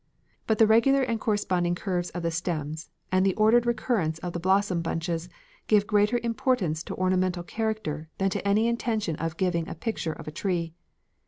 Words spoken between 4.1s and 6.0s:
of the blossom bunches, give